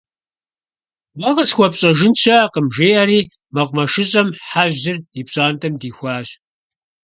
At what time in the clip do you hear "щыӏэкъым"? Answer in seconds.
2.21-2.65